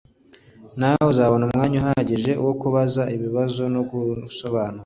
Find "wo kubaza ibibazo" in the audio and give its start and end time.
2.45-3.61